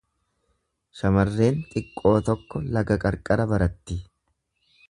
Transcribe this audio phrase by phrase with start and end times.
[1.01, 4.03] Shamarreen xiqqoo tokko laga qarqara baratti.